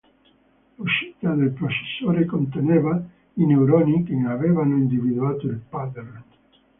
[0.77, 2.99] L'uscita del processore conteneva
[3.35, 6.23] i neuroni che avevano individuato il pattern.